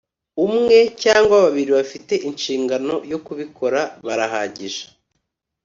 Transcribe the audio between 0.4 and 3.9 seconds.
umwe cyangwa babiri bafite inshingano yo kubikora